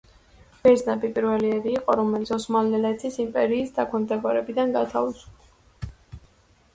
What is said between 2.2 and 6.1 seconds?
ოსმალეთის იმპერიის დაქვემდებარებიდან გათავისუფლდა.